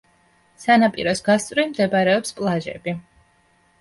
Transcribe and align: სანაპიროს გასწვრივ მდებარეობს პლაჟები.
სანაპიროს 0.63 1.21
გასწვრივ 1.29 1.69
მდებარეობს 1.73 2.37
პლაჟები. 2.41 2.97